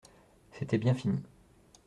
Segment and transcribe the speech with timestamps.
[0.53, 1.21] C'était bien fini.